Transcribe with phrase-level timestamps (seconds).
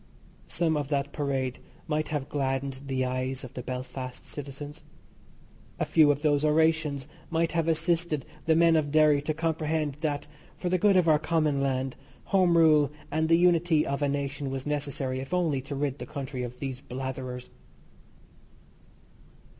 [0.47, 4.83] Some of that parade might have gladdened the eyes of the Belfast citizens;
[5.77, 10.25] a few of those orations might have assisted the men of Derry to comprehend that,
[10.57, 11.95] for the good of our common land,
[12.33, 16.07] Home Rule and the unity of a nation was necessary if only to rid the
[16.07, 17.51] country of these blatherers.